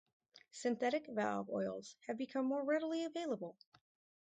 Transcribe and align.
Synthetic 0.51 1.05
valve 1.05 1.47
oils 1.51 1.95
have 2.07 2.17
become 2.17 2.47
more 2.47 2.63
readily 2.65 3.05
available. 3.05 3.55